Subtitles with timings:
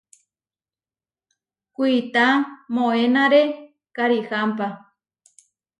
[1.77, 2.27] Kuitá
[2.75, 3.43] moenáre
[3.95, 4.67] karihámpa.